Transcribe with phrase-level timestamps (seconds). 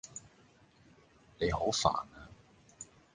[1.37, 2.27] 你好煩呀